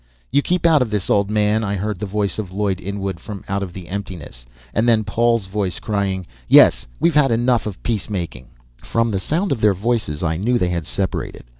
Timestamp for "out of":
0.65-0.89, 3.47-3.71